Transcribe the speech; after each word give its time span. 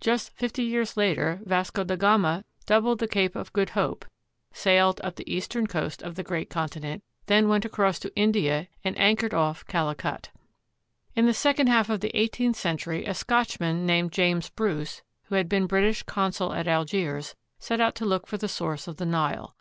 Just 0.00 0.30
fifty 0.36 0.62
years 0.62 0.96
later, 0.96 1.40
Vasco 1.44 1.82
da 1.82 1.96
Gama 1.96 2.44
doubled 2.66 3.00
the 3.00 3.08
Cape 3.08 3.34
of 3.34 3.52
Good 3.52 3.70
Hope, 3.70 4.04
sailed 4.52 5.00
up 5.02 5.16
the 5.16 5.28
eastern 5.28 5.66
coast 5.66 6.02
of 6.02 6.14
the 6.14 6.22
great 6.22 6.48
continent, 6.48 7.02
then 7.26 7.48
went 7.48 7.64
across 7.64 7.98
to 7.98 8.14
India, 8.14 8.68
and 8.84 8.96
anchored 8.96 9.34
off 9.34 9.66
Calicut. 9.66 10.30
In 11.16 11.26
the 11.26 11.34
second 11.34 11.66
half 11.66 11.90
of 11.90 11.98
the 11.98 12.16
eighteenth 12.16 12.54
century 12.54 13.04
a 13.04 13.12
Scotchman 13.12 13.84
named 13.84 14.12
James 14.12 14.50
Bruce, 14.50 15.02
who 15.24 15.34
had 15.34 15.48
been 15.48 15.66
British 15.66 16.04
consul 16.04 16.52
at 16.52 16.68
Algiers, 16.68 17.34
set 17.58 17.80
out 17.80 17.96
to 17.96 18.04
look 18.04 18.28
for 18.28 18.36
the 18.36 18.46
source 18.48 18.86
of 18.86 18.98
the 18.98 19.06
Nile. 19.18 19.56